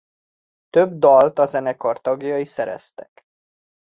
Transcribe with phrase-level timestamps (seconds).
[0.69, 3.25] Több dalt a zenekar tagjai szereztek.